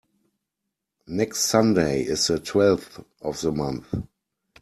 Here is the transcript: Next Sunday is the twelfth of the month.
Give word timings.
Next 1.05 1.41
Sunday 1.41 2.01
is 2.01 2.25
the 2.25 2.39
twelfth 2.39 3.05
of 3.21 3.39
the 3.41 3.51
month. 3.51 3.85